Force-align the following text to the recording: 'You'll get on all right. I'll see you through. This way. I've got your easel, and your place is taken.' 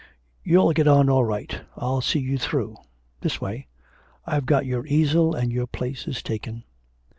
'You'll 0.43 0.73
get 0.73 0.87
on 0.87 1.11
all 1.11 1.23
right. 1.23 1.61
I'll 1.77 2.01
see 2.01 2.17
you 2.17 2.39
through. 2.39 2.75
This 3.19 3.39
way. 3.39 3.67
I've 4.25 4.47
got 4.47 4.65
your 4.65 4.83
easel, 4.87 5.35
and 5.35 5.51
your 5.51 5.67
place 5.67 6.07
is 6.07 6.23
taken.' 6.23 6.63